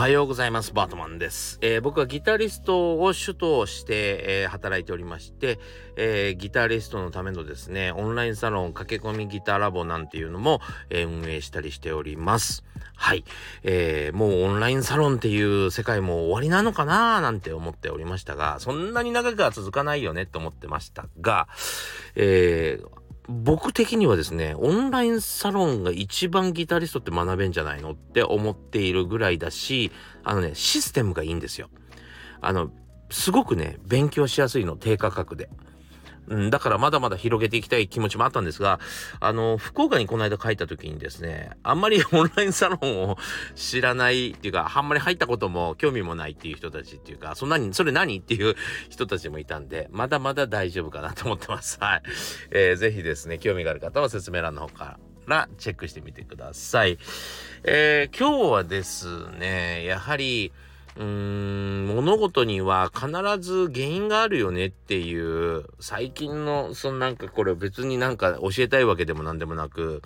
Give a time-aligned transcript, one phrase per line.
[0.00, 0.72] はようございます。
[0.72, 1.58] バートマンです。
[1.60, 5.58] えー、僕はギタリストを主として、えー、働いておりまして、
[5.94, 12.64] えー、ギタリストのためのですね、オンラインサロン駆け込みギターラボなんていうのも、え運営したりしております。
[12.96, 13.26] はい。
[13.62, 17.18] えもうオンラインサロンっていう世界も終わりなのかな？
[17.18, 21.46] ーなんて思っておりましたが、そんなに長くは続かないよねって思ってましたが、
[22.14, 22.99] えー、
[23.30, 29.92] 僕的にはですね、オンラインサロンが一番ギタリストって学べんじゃないのって思っているぐらいだし、
[30.24, 31.70] あのね、システムがいいんですよ。
[32.40, 32.70] あの、
[33.08, 35.48] すごくね、勉強しやすいの、低価格で。
[36.30, 38.78] うん、だからまだまだ広げていきたい気持ちもあったんですが、
[39.18, 43.18] あの、福岡にこの間帰った時にですね、あんまり オンラインサロンを
[43.56, 48.54] 知らないっていうか、あんまり入ったことも興味もないっていう人たちっていうか、そんなに、それ何っていう
[48.88, 51.78] 人たちもいたんで、まだまだ大丈夫かなと思ってます。
[51.80, 52.02] はい。
[52.52, 56.98] えー、ぜひですね、興味がある方は説明欄の方からチェックしてみてください。
[57.64, 60.52] えー、今日はですね、やはり、
[61.00, 63.08] うーん、物事には必
[63.40, 70.02] ず原因があるよねっていう、最近の、そのなんかこれ別になんか教えたいわけでも何でもなく、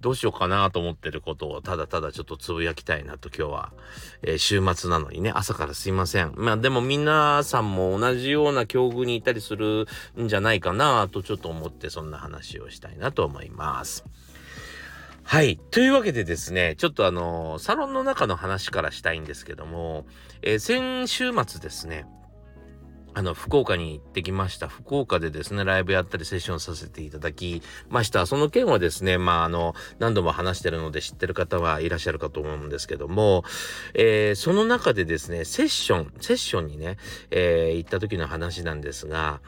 [0.00, 3.72] どうしようかなと思ってることをただただちょっとつぶやきたいなと今日は、
[4.22, 6.32] えー、週末なのにね、朝からすいません。
[6.36, 9.86] まあでも皆さんも同じような境遇にいたりする
[10.18, 14.06] んじゃないかなとちょっと思ってそんな話をしたいなと思います。
[15.30, 15.60] はい。
[15.70, 20.04] というわけでですね、ちょっとあの、サロンの中の話からしたいんですけども、
[20.42, 22.04] えー、先週末ですね、
[23.14, 24.66] あの、福岡に行ってきました。
[24.66, 28.26] 福岡でですね、ライブやったりセッションさせていただきました。
[28.26, 33.44] その件はですね、まあ、あの、何度も話してるので知ってる方はいらっしゃるかと思うんですけども、
[33.94, 36.96] えー、その中でですね、セッション、セッションにね、
[37.30, 39.40] えー、行った時の話なんですが、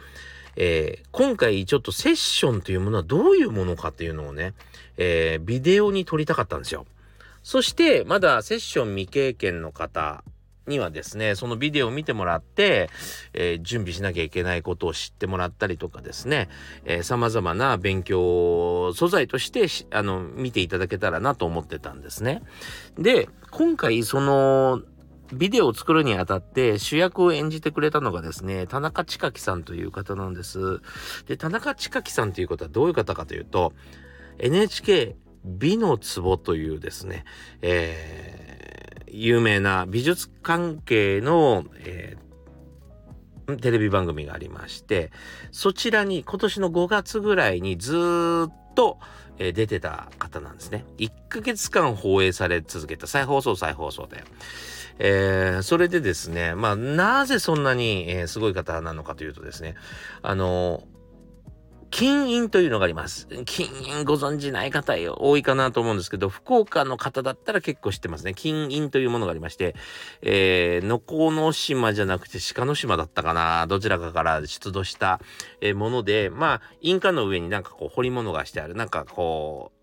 [0.56, 4.54] えー、今回ちょっとセッションというものはどういうものかっていうのをね、
[4.96, 6.86] えー、ビデオに撮りたかったんですよ。
[7.42, 10.22] そして、まだセッション未経験の方
[10.66, 12.88] にはですね、そのビデオを見てもらって、
[13.32, 16.48] えー、準備しなきゃいけないことを知ってもらったりとかですね、
[16.84, 22.42] えー、様々な勉強素材としてあの、見ていただけたらなと思ってたんですね。
[22.96, 24.82] で、今回その、
[25.32, 30.80] ビデオを作るにあたって主役を演じてくれたのがですね、田中千佳さんという方なんです。
[31.26, 33.72] で、田中千佳さんということはどういう方かというと、
[34.38, 37.24] NHK 美の壺というですね、
[37.62, 42.31] えー、有名な美術関係の、えー、
[43.60, 45.10] テレビ番組がありまして、
[45.50, 48.98] そちらに今年の5月ぐらいにずっと、
[49.38, 50.84] え、出てた方なんですね。
[50.98, 54.24] 1ヶ月間放映され続けた再放送再放送で。
[54.98, 59.74] えー、それでですね、まあ、なぜそんなに、え、すごい方なのかというとですね、
[60.22, 60.84] あの
[61.92, 63.28] 金印というのがあります。
[63.44, 68.32] 金印ご存知ない方多いかなと思うんですけど、福岡の方だったら結構知ってますね。
[68.32, 69.76] 金印というものがありまして、
[70.22, 75.20] えー、のこの島じゃなくて鹿の島だったかな、どちらかから出土した、
[75.60, 79.81] えもので、まあ、印鑑の上になんかこう彫り物がしてある、なんかこう、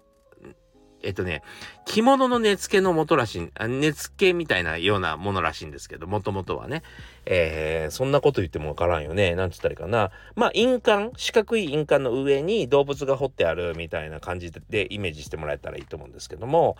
[1.02, 1.44] えっとね、
[1.86, 6.84] 着物の根付けの元らしい、根付けみたいなようなものらしいんですけど、もともとはね。
[7.26, 9.36] えー、そんなこと言ってもわからんよね。
[9.36, 10.12] なんつったらいいかな。
[10.36, 16.76] まあ、印鑑、四角い印鑑の上に動物が彫ってあるみたいな感じでイメージしてもらえたらいいと思うんですけども、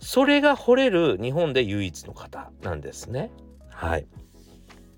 [0.00, 3.30] それが彫れる日本で唯一の方なんですね。
[3.70, 4.06] はい。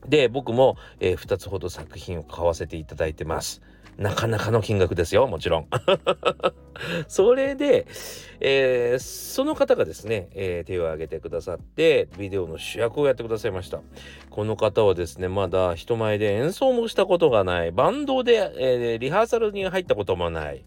[0.07, 3.63] で、僕も、えー、2つほど作品を買わせていただいてます。
[4.00, 5.66] なかなかの金額ですよ、もちろん。
[7.06, 7.87] それで、
[8.41, 13.83] えー、その方がですね、えー、手を挙げてくださって、ビデオの主役をやってくださいました。
[14.31, 20.65] この方はですね、まだ人前で演奏もしたことがない、バンドで、えー、リハーサルに入ったこともない、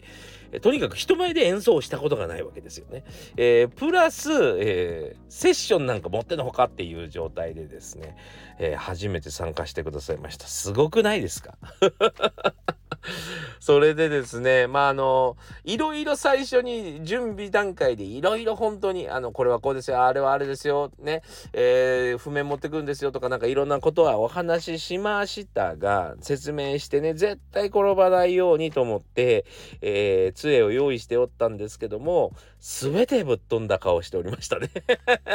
[0.60, 3.02] とにかく人前で演奏をしたことがないわけですよね。
[3.36, 4.30] えー、プラス、
[4.60, 8.16] えー、セッションなんか持ってのほかっていう状態でですね、
[8.60, 10.46] えー、初めて参加してくださいました。
[10.46, 11.58] すごくないですか？
[13.60, 21.22] それでですね、まあ、あの、いろいろ最初に準備段階でいろいろ本当に、あの、これはこうですよ、あれはあれですよ、ね、
[21.52, 29.44] えー、譜面持ってくんですよとか、なんかいろんなことはお話ししましたが、説明してね、絶対転ばないようにと思って、
[29.80, 34.70] えー、杖を用意しておったんですけども、すべてぶっ飛んだ顔しておりましたね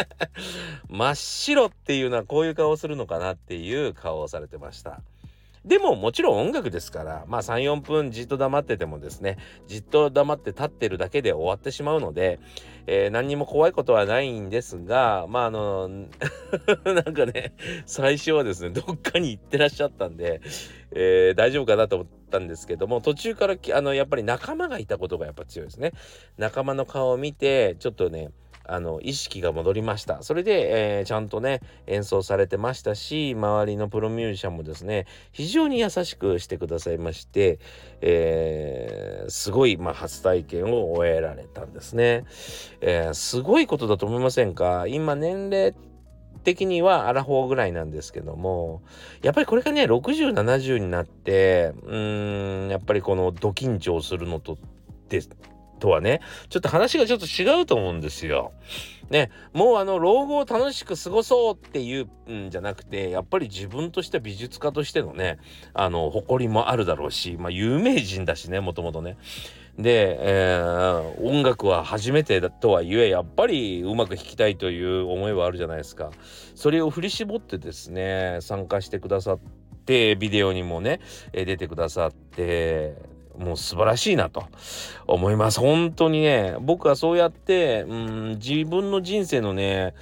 [0.90, 5.02] 真っ白っていうのはこういう顔するのかなっていう顔をされてました。
[5.66, 12.40] でももちろん音楽ですから、まあ3、4分じっと黙っててもですね、じっと黙って立ってるだけで終わってしまうので、
[12.88, 15.90] えー、何にも怖いことはないんですが、まああの、
[16.86, 17.54] なんかね、
[17.86, 20.42] 最初はですね、どっかに行ってらっしゃったんで、
[20.92, 25.92] えー、大丈夫かなと思ったんですけども、途中からあのやっぱり仲間がいたことがやっぱ強いですね。
[26.38, 28.30] 仲間の顔を見て、ちょっとね、
[28.72, 30.22] あの意識が戻りました。
[30.22, 37.60] それで、えー、ちゃんとね演奏されてましたし周りのプロミュージシャンもですね非常に優しくしてくださいまして、
[38.02, 42.26] えー、すごい、まあ、初体験を終えられたんですね、
[42.82, 44.86] えー、すごいことだと思いませんか？
[44.88, 45.74] 今年齢
[46.44, 48.82] 的にはアラフォーぐらいなんですけども
[49.22, 54.58] やっぱりこれがね6070になってうーんやっぱりこのド緊張するのと
[55.10, 55.30] です
[55.80, 58.52] とはねちょっと話がちょっと違うと思うんですよ。
[59.10, 65.40] ねもうあの老後を楽しく過ごそうっていうんじゃなくてやっぱり自分として美術家としてのね
[65.74, 69.18] あの誇りもあるだろうしまあ有名人だしねもともとね。
[69.78, 76.12] で、えー、音楽は初めてだとはいえやっぱりうまく弾きたいという思いはあるじゃないですか。
[76.54, 79.40] それを振り絞ってですね参加してくださっ
[79.86, 81.00] てビデオにもね
[81.32, 82.96] 出てくださって
[83.40, 84.44] もう素晴らしいなと
[85.08, 85.62] 思います。
[85.62, 89.96] 本当にね、僕はそうやって、うん、自分の人生のね、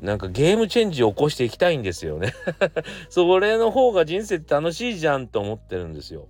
[0.00, 2.32] なんかゲームチェンジを起こしていきたいんですよね。
[3.10, 6.28] それの方が人生って楽しいじゃんと思ってるんですよ。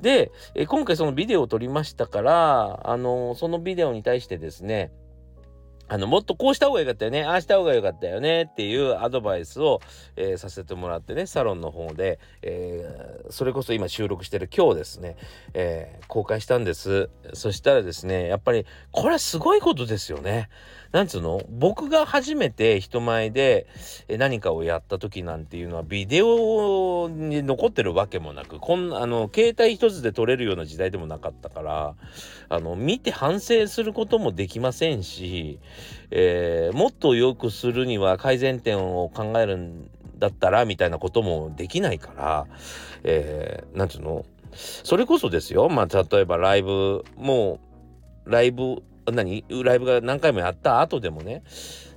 [0.00, 4.92] で、え今回そのビデオを撮りましたから、あの、そのビデオに対してですね、
[5.88, 9.80] あの、もっとこうした方が良かったよね、ああした方が良かったよねっていうアドバイスを、
[10.16, 15.16] えー、させてもらってね、サロンの方で、えー、それこそ今収録してる今日ですね、
[15.54, 17.08] えー、公開したんです。
[17.32, 20.50] そしたらですね、やっぱりこれはすごいことですよね。
[20.90, 21.42] なんつうの？
[21.50, 23.66] 僕が初めて人前で
[24.08, 31.94] 何かをやった時なんていうのはビデオに残ってるわけもなくこんあの携帯一つで撮れるような時代でもなかったから
[32.48, 35.58] あの見て反省することもできませんし、
[36.10, 42.46] えー、もっと良くするには改善点を考えるんだったらみたいなこともできないから、
[43.04, 44.24] えー、なんつうの？
[44.52, 45.68] それこそですよ。
[45.68, 47.60] まあ例えばライブも
[48.24, 49.44] うライブ何？
[49.64, 51.42] ライブが何回もやった後でもね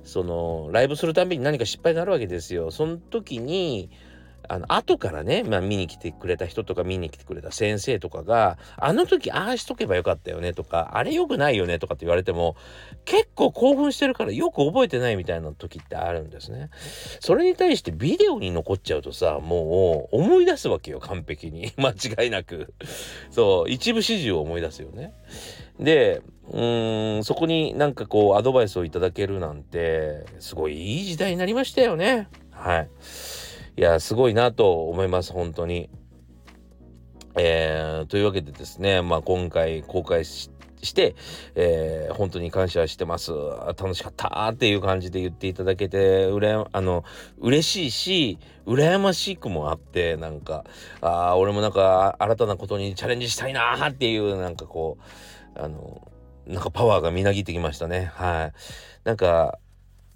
[0.04, 2.70] そのライブするたびに何か失敗になるわけですよ。
[2.70, 3.90] その時に
[4.48, 12.56] あの後からね、まあ、見に来てくれた人とか見に来てくれた先生とかがあの時ああしとけばよかったよねとかあれ良くないよねとかって言われても
[13.04, 16.70] 結構興奮してるからよく覚えてないみたいな時ってあるんですね。
[17.20, 22.74] それに対してビデオに残っちゃうとさもう思い出すわけよ完璧に 間違いなく
[23.30, 25.12] そう一部始終を思い出すよね。
[25.78, 32.88] でうんそこになんかこうアドバイスをいただけるなんてすごいいい時代になりましたよねはい
[33.76, 35.90] いやすごいなと思います本当に。
[37.34, 40.50] えー、というわけでですねまあ今回公開し
[40.82, 41.14] して、
[41.54, 43.32] えー、本当に感謝してます。
[43.32, 47.04] 楽しかったっていう感じで言っていただけてうらあの
[47.38, 50.64] 嬉しいし羨ましくもあってなんか
[51.00, 54.98] あ俺もなんか新たなことにチャレンジしたいなっていうなんかこ
[55.54, 56.08] うあの
[56.46, 58.10] なんかパワーがみなぎってきましたね。
[58.14, 58.52] はい。
[59.04, 59.58] なんか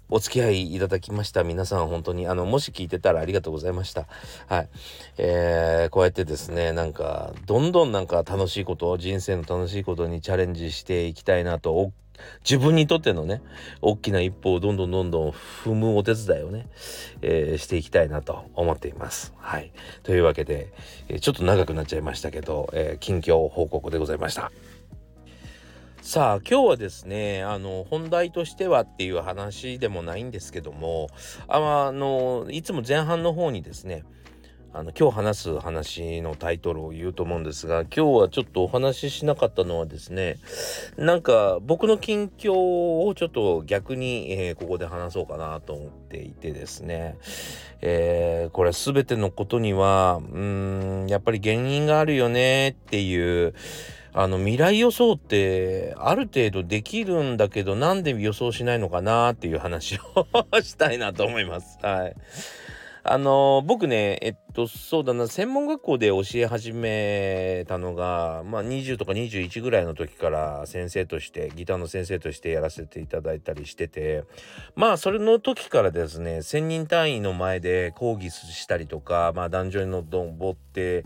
[0.09, 1.43] お付き合いいただきました。
[1.43, 4.07] 皆さん本当にあのもし聞いてたらありがとうございました。
[4.47, 4.69] はい。
[5.17, 11.91] えー、こうやってですねなんかどんどんなんか楽しいことを人生の楽しいことにチャレンジしていきたいなと
[12.43, 13.41] 自分にとってのね
[13.81, 16.67] 大きな一歩をどんどんどんどん踏むお手伝いをね、
[17.21, 19.33] えー、していきたいなと思っています。
[19.37, 19.71] はい。
[20.03, 20.71] というわけで、
[21.19, 24.51] ちょっと長くなっちゃいましたけど、えー、近況報告でございました。
[26.07, 31.09] さあ今日はですねあの本題としてはっていう話でもないんですけども
[31.49, 34.05] あのいつも前半の方にですね
[34.71, 40.37] あの今日話す話のタイトルを言うと思うんですが今日はちょっとお話ししなかったのはですね
[40.95, 47.17] なんか僕の近況をちょっと逆に、えー、ここで話そうかなと思っていてですね、
[47.81, 53.55] えー、これ全てのことにはうーんやっぱり原因があるよねっていう
[54.19, 60.25] あの未来予想ってある程度できるんだけどなんで予想しないのかなっていう話を
[60.59, 61.77] したいなと思います。
[61.83, 62.15] はい。
[63.09, 74.23] あの僕ねえっとそうだな専門学校で教え始めたのがまあ20とか21ぐらいの時から先生としてギターの先生としてやらせていただいたりしてて
[74.75, 81.05] まあそれの時からですね1,000人単位の前で講義したりとかまあ壇上に登って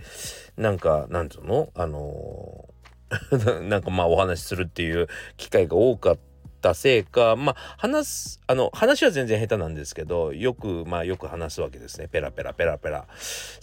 [0.57, 1.69] なんかなんつうの？
[1.75, 2.70] あの
[3.63, 6.17] なんかまあお話しするっていう機会が多かっ
[6.61, 13.07] たせいかまあ話すあの話は全然下手なんですけどよくまあよく話すわけですねペラペラペラペラ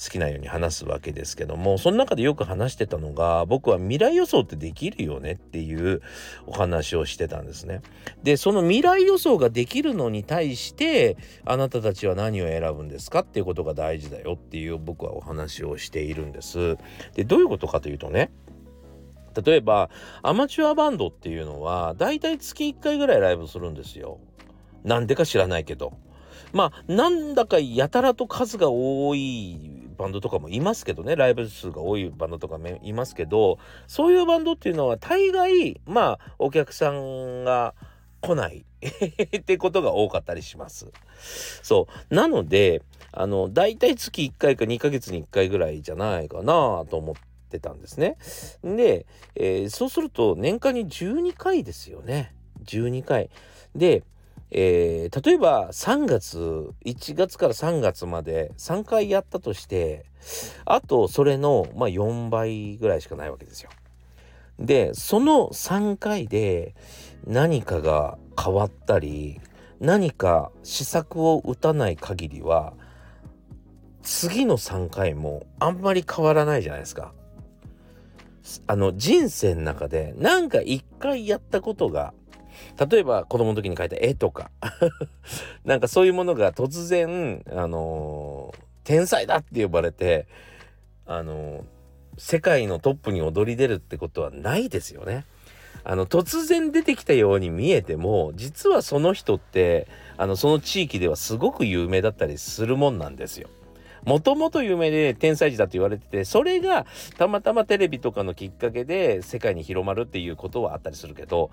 [0.03, 6.03] 好きなように話すわけですけどもその中でよく話してたのが僕は未来予想ってできるよねっていう
[6.47, 7.81] お話をしてたんですね。
[8.23, 16.77] でその未来予想ができるのに対してあなたたちは何を選ぶんですかっていうことが大事だよっていう僕はお話をしているんです。
[17.15, 18.31] でどういうことかというとね
[19.45, 19.91] 例えば
[20.23, 24.19] アマチュアバンドっていうのはだいたい月1回ぐらいライブするんですよ。
[24.85, 25.93] なんでか知らないけど。
[26.53, 37.75] まあなんだかやたらと数が多いバンドとかもいますけどねライブ数が多いバンドとかもいますけどそういうバンドっていうのは大概まあお客さんが
[38.21, 38.65] 来ない
[39.37, 40.91] ってことが多かったりします。
[41.63, 42.83] そうなので
[43.13, 47.15] あの大体月1回か2ヶ月に1回ぐらいじゃないかなと思っ
[47.49, 48.17] てたんですね。
[48.63, 52.35] で、えー、そうすると年間に12回ですよね。
[52.65, 53.31] 12回。
[53.75, 54.03] で
[54.51, 56.39] えー、例えば3月
[56.87, 60.07] 1月から3月まで3回やったとして
[60.65, 63.71] あとそれの、まあ、4倍ぐらいしかないわけですよ。
[64.59, 66.75] でその3回で
[67.27, 69.41] 何かが変わったり
[69.81, 72.73] 何か施策を打たない限りは
[74.03, 77.13] 次の3回もあんまり変わらないじゃないですか。
[78.67, 82.15] あの人生の中で何か1回やったことが
[82.91, 84.51] 例えば子供の時に描いた絵とか
[85.65, 90.27] なんかそういうものが突然あのー、天才だって呼ばれて
[91.07, 91.63] あのー、
[92.17, 95.25] 世界のトップに躍り出るってことはないですよね。
[95.85, 99.87] あの突然出てきたように見えても実はその人って
[100.19, 103.49] あのその地域ではすごく有名だったりするもんなんですよ。
[104.09, 106.87] もともと有名で天才児だと言われててそれが
[107.19, 111.51] たまたまテレビとかのきっかけで世界に広まるっていうことはあったりするけど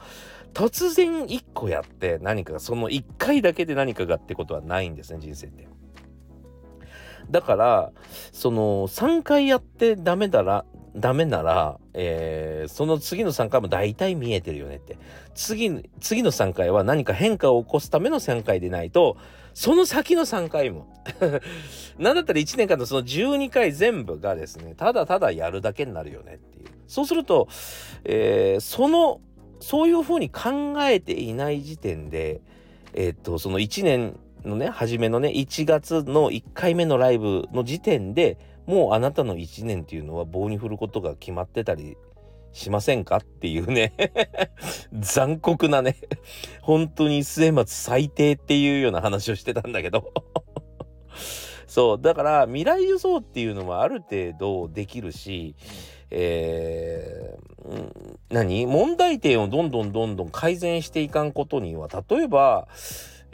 [0.54, 5.68] 突然1個やって何かがその1回だけで何かがってことはないんですね人生って。
[7.30, 7.92] だから
[8.32, 10.64] その3回やってダメだら
[10.96, 14.98] ダメなら、えー、その次の3回も大体見えてるよねって
[15.34, 19.18] 次次の3回は何か変化を起こすための3回でないと
[19.56, 20.86] その先の3回も。
[21.98, 26.66] なんだったら1年間のその12回全部がですねただただやるだけになるよねっていう。
[26.88, 27.48] そうすると、
[28.04, 29.22] えー、その
[29.62, 32.42] そういうふうに考えていない時点で
[32.94, 41.96] えー、っとその1年のね初めのね1月の1回目のライブの時点でもうあなたの1年っていうのは棒に振ることが決まってたり
[42.56, 43.18] しませんか？
[43.18, 43.94] っていうね。
[44.98, 45.98] 残酷なね。
[46.62, 50.14] 本当に末松最低っていうような話をしてたんだけど。
[51.68, 52.02] そう。
[52.02, 55.54] だから未来予想っていうのはある程度できるし
[56.10, 57.92] えー、
[58.30, 58.66] 何？
[58.66, 62.70] 問題点をどんどんどんどん改善していかんことには例えば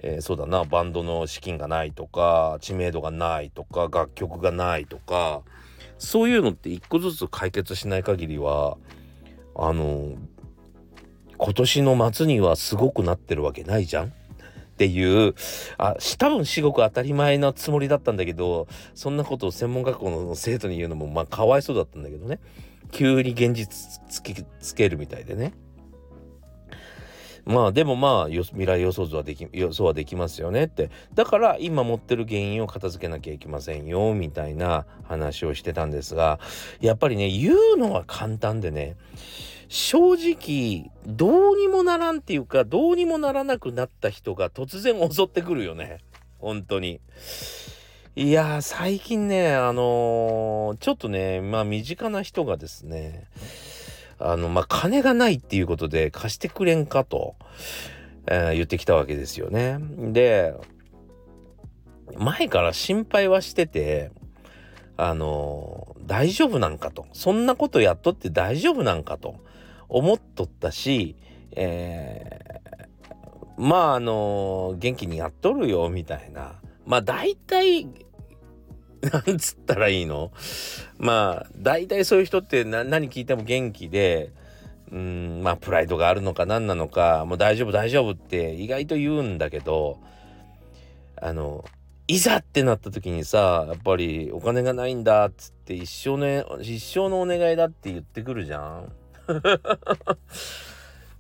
[0.04, 0.64] えー、そうだな。
[0.64, 5.44] バンドの資金がないとか知名度がないとか楽曲がないとか
[6.00, 8.78] そういうのって一個ずつ解決しない限りは
[9.56, 10.16] あの
[11.38, 14.08] 今年の末にはすごくなってるわけないじゃん？
[14.08, 14.12] っ
[14.78, 15.36] ていう
[15.78, 22.40] あ多分至極当たり前なつもりだったんだけどそんなことを専門学校の生徒に言うのもまあかわいそうだったんだけどね
[22.92, 25.54] 急に現実つきつけるみたいでね。
[27.46, 36.40] まあでもまあ未来予想図はでき予想はできますよねってだから今持ってる原因を片付けなきゃいけませんよみたいな話をしてたんですが
[36.80, 38.96] やっぱりね言うのは簡単でね
[39.68, 46.00] 正直どうにもならんっていうかどうにもならなくなった人が突然襲ってくるよね
[46.40, 47.00] 本当に。
[48.14, 53.28] いや最近ねあのー、ちょっとねまあ身近な人がですね
[54.22, 57.36] あのまあ金がないっていうことで貸してくれんかと、
[58.28, 59.78] えー、言ってきたわけですよね。
[60.12, 60.54] で
[62.18, 64.12] 前から心配はしてて
[65.04, 67.08] あの、大丈夫なんかと。
[67.12, 69.36] そんなことやっとって大丈夫なんかと。
[69.90, 71.16] 思っとったし、
[71.54, 73.14] えー、
[73.58, 76.60] まああの、元気にやっとるよみたいな。
[76.86, 77.88] まあ大体
[79.26, 80.32] なんつったらいいの？
[80.98, 84.32] まあ大体そういう人って何聞いても元気で
[84.92, 90.00] うんまあプライドがあるのか何なのかもう大丈夫大丈夫って意外と言うんだけど
[91.20, 91.66] あの
[92.08, 98.92] いざってなった時にさやっぱりお金がないんだっつって一生ね一生のお願いだって言ってくるじゃん。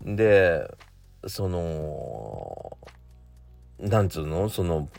[0.15, 0.69] で
[1.27, 2.77] その
[3.79, 4.49] なんつうの？
[4.49, 4.89] その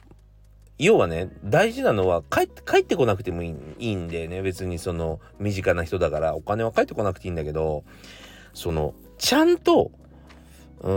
[0.79, 7.85] 要はね大事なのは帰って帰ってこなくてもいいいいんでね別にその身近な人だからお金は帰ってこなくていいんだけど
[8.55, 9.93] そのちゃんと
[10.81, 10.93] う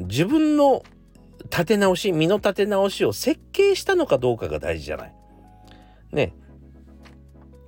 [0.00, 0.82] ん自分の
[1.44, 5.14] 立て直し身の立て直しを設計したのかどうかが大事じゃない。
[6.12, 6.34] ね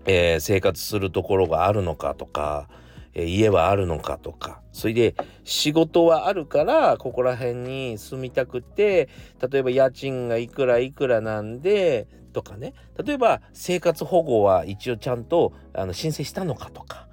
[0.05, 2.69] えー、生活するところがあるのかとか
[3.15, 4.61] え家はあるのかとか。
[4.73, 5.15] それで
[5.45, 9.11] 仕事はあるからここら辺に住みたくて
[9.51, 12.73] 例えば家賃がいくらいくらなんでとかね。
[13.05, 17.07] 例えば生活保護は一応ちゃんとあの申請したのかとか、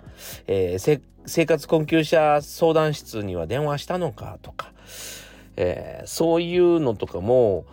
[0.47, 4.71] えー、生活困窮者相談室には電話したのかとか、
[5.57, 7.65] えー、そういうのとかも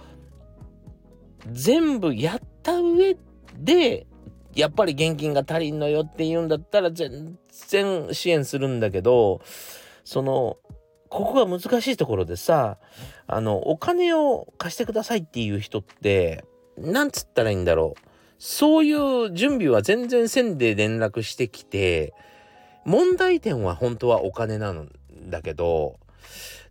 [1.52, 3.16] 全部やった上
[3.56, 4.06] で
[4.56, 9.42] やっぱり現金が足りんのよって言うんだったら全然支援するんだけど
[10.02, 10.56] その
[11.10, 12.78] ここが難しいところでさ
[13.26, 16.44] あのお金を貸してくださいっていう人って
[16.78, 18.00] なんつったらいいんだろう。
[18.38, 22.12] そういう準備は全然せんで連絡してきて
[22.84, 24.90] 問題点は本当はお金なん
[25.28, 25.98] だけど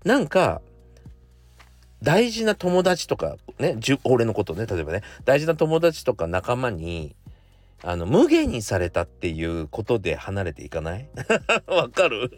[0.04, 0.62] なんか
[2.04, 7.16] 大事な友達とかね俺のことね例えばね大事な友達とか仲間に
[7.88, 11.08] あの無限にされたっていうことで離れていかない？
[11.68, 12.32] わかる？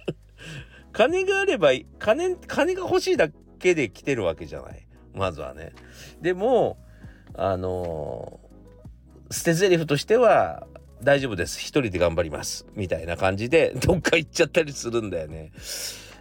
[0.91, 4.85] 金があれば金金が欲しいだけで来てるわけじゃない。
[5.13, 5.71] まずはね。
[6.21, 6.77] でも
[7.33, 10.67] あのー、捨て台詞としては
[11.01, 11.59] 大丈夫です。
[11.59, 12.65] 一人で頑張ります。
[12.75, 15.51] みたいな感じで どっか行っちゃったりするんだよね。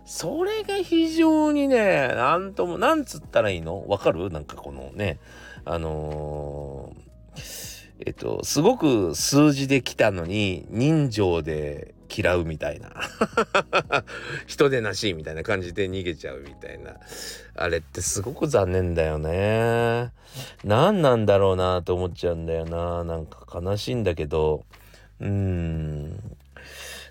[0.05, 3.89] それが非常にねなんともなんつったらいいの？
[3.89, 4.31] わかる？
[4.31, 5.19] なんかこのね
[5.65, 12.93] あのー、えっとすごく数字で来たのに人情で嫌うみたいな。
[14.47, 16.97] 人でなしみたいな感じで逃げちゃうみたいな。
[17.57, 20.13] あれってすごく残念だよね。
[20.65, 23.05] 何なんだろうなと思っちゃうんだよな。
[23.05, 24.65] なんか悲しいんだけど。
[25.21, 26.37] うん。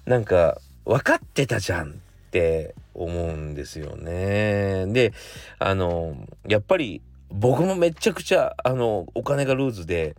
[0.05, 1.93] なんか分かってたじゃんっ
[2.31, 4.85] て思うんですよね。
[4.87, 5.13] で
[5.59, 6.15] あの
[6.47, 7.01] やっぱり
[7.31, 10.15] 僕もめちゃくちゃあのお金がルーズで、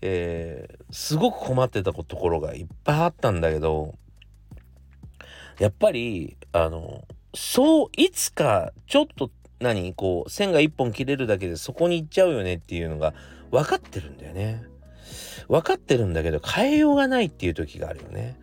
[0.00, 3.94] えー、すごく困ってたところがいっぱいあったんだけど
[5.58, 13.12] やっぱりあのそういつかちょっと何こう線が一本切れるだけでそこに行っちゃうよねっていうのが
[13.50, 14.62] 分かってるんだよね。
[15.48, 18.38] 分かってるんだけど変えようがないっていう時があるよね。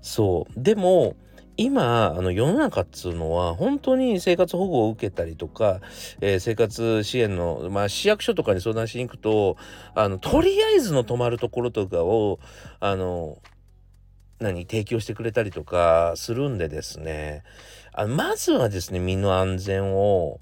[0.00, 1.16] そうでも
[1.56, 5.80] 今あの世の中っつうのは本当に生活保護を受けたりとか、
[6.20, 9.56] えー、生活支援の、まあ、市役所とかに相談しに行くと
[9.94, 12.40] あのとりあえずの泊まるところとかを
[12.80, 13.38] あの
[14.38, 17.42] 何提供してくれたりとかするんでですね。
[17.92, 20.40] あまずはですね身の安全を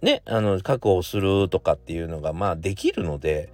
[0.00, 3.52] ねあの確保するとかっていうのがまあできるので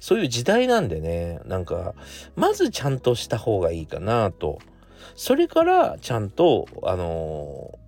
[0.00, 1.94] そういう時代なんでねなんか
[2.34, 4.58] まずちゃんとした方がいいかなと
[5.14, 7.86] それからちゃんとあのー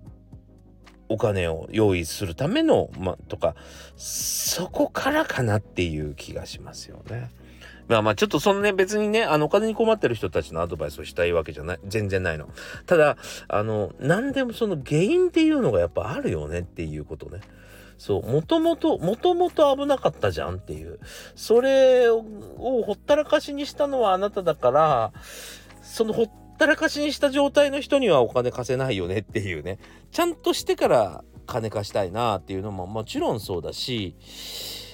[1.11, 3.55] お金を用意するための、ま、とか
[3.97, 7.31] そこからかなっていう気がしますよね。
[7.87, 12.47] まあまあちょっとそのね別にねあのお金に困ってる人たちのアドバイスをしたいわけじゃない全然ないの。
[12.85, 13.17] ただ
[13.47, 17.41] あの何でもその原因っていうのがやっぱあるよねっていうことね。
[17.97, 20.99] そう、もともと、もともと危なかったじゃんっていう。
[21.35, 22.23] それを
[22.57, 25.11] ほったらかしにしたのはあなただから、
[25.81, 29.79] そのほったらかしにした状態の人にはお金貸せないよねっていうね。
[30.11, 34.15] ちゃんとしてから金貸したいなっていうのももちろんそうだし、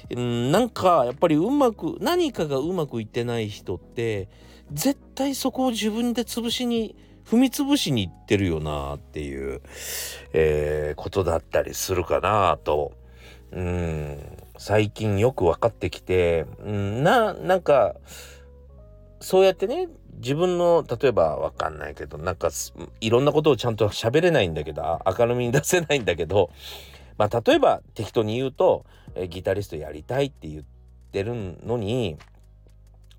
[0.10, 4.30] うん、なんかやっぱりうまく何かがうまくいってない人って
[4.72, 9.62] 絶対そこを自分で潰しに踏み潰しに行ってるよなっていう、
[10.34, 12.94] えー、ことだったりするかなと、
[13.52, 14.20] うん、
[14.58, 17.96] 最近よく分かってきて、うん、ななんか
[19.20, 22.50] そうやってね自分の例えば分かんないけどなんか
[23.02, 26.50] いろんなことをちゃんと喋れないんだけど明るみに出せないんだけど
[27.18, 30.64] まあ例えば適当に言うとえギタリストやりたいって言っ
[31.12, 31.34] てる
[31.66, 32.18] のに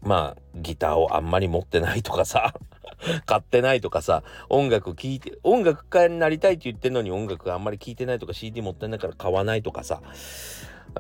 [0.03, 2.55] まあギターをあんまり持ってないとかさ
[3.27, 10.01] 買ってないとかさ音楽聴いて音楽家になりたいって言ってるのに音楽あんまり聴いてないとか CD 持ってないから買わないとかさ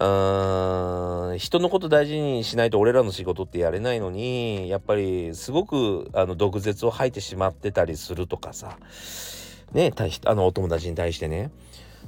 [0.00, 1.38] うーん。
[1.38, 8.78] 人のこと大事にしないと俺らの仕事ってやれないのにやっぱりすごくあの毒舌を吐いてしまってたりするとかさ。
[9.72, 11.50] ね対しあのお友達に対してね。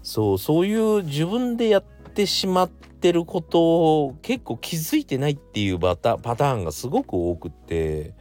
[0.02, 8.14] そうそういう自分でやってしまってることを結構気づいてないっていうパタパターンがすごく多くって。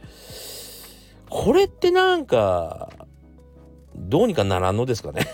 [1.30, 2.90] これってなんか
[3.94, 5.26] どうにかならんのですかね。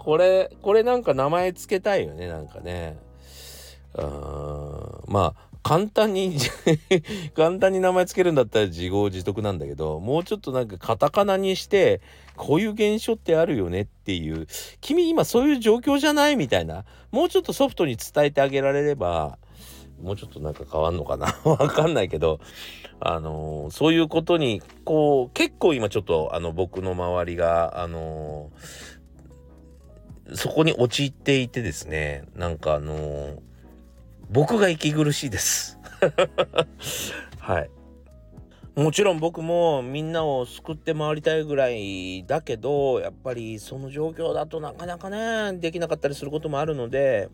[0.00, 2.98] これこれなんか名前つけたいよねなんかね。
[3.94, 6.38] うんまあ簡単に
[7.34, 12.00] 簡単に名前つけるんだったら自業自得なんだけどもうちょっとなんかカタカナにして
[12.36, 14.46] こういう現象ってあるよねっていう
[14.80, 19.38] 君今そういう状況じゃないみたいなもうちょっとソフトに伝えてあげられれば
[20.02, 22.40] もうちょっとなんか変わんのかな わかんないけど
[23.00, 28.99] あのー、そういうことにこう結構今ちょっとあの僕の周りがあのー、
[30.34, 33.38] そこに陥っていてですねなんかあのー、
[34.30, 35.78] 僕が息苦しいです。
[37.38, 37.70] はい。
[38.76, 47.28] もちろん僕もみんなを救って回りたいぐらいだけどやっぱりその状況だとなかなかねできなかったりすることもあるので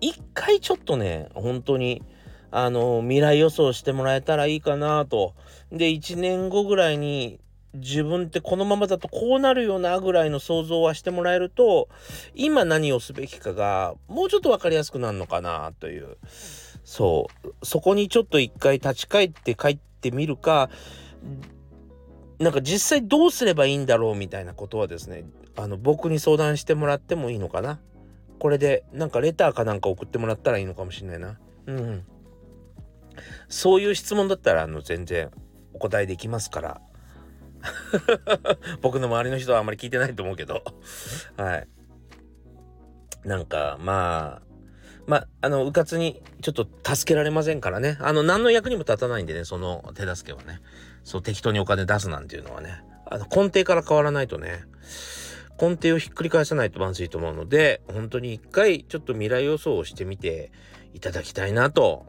[0.00, 2.02] 一回ちょっとね本当に
[2.50, 5.34] あの未来予想してもらえたらいいかなと。
[5.70, 7.40] で1年後ぐらいに
[7.74, 11.88] 自分ってこのままだとこうなるようなぐらいの想像はしてもらえると
[12.34, 16.18] 今何をすべきかがもうちょっと分かりやすくなるのかなという。
[16.84, 17.52] そう。
[17.64, 20.68] そこにちょっと一回立ち返って帰ってみるか
[22.38, 25.24] なんか実際どうすればいいんだろうみたいなことはですね
[25.56, 27.80] あの僕に相談してもらってもいいのかな。
[28.38, 31.38] これでなんかレターかなんか送ってもらったらいいのかもしれないな。
[31.66, 32.04] うん。
[33.48, 35.30] そういう質問だったらあの全然
[35.72, 36.80] お答えできますから。
[38.82, 40.62] 僕の周りの人はあんまり聞いてないと思うけど
[41.36, 41.68] はい
[43.24, 44.52] なんかまあ
[45.06, 47.98] まあ、あの、うかつにちょっと助けられませんからね。
[48.00, 50.60] あの、何の役にも立たないんでね、その手助けはね。
[51.02, 52.84] そう、適当にお金出すなんていうのはね。
[53.06, 54.62] あの、根底から変わらないとね、
[55.60, 60.52] 根底をひっくり返さないとまずいと思うので、本当に一回ちょっと未来予想をしてみて
[60.94, 62.06] いただきたいなと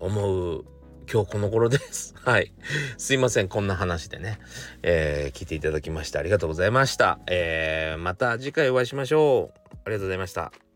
[0.00, 0.64] 思う
[1.12, 2.14] 今日この頃です。
[2.24, 2.52] はい。
[2.96, 3.48] すいません。
[3.48, 4.38] こんな話でね、
[4.82, 7.18] えー、聞いていただきましてありがとうございました。
[7.26, 9.60] えー、また次回お会いしましょう。
[9.84, 10.69] ありがとうございました。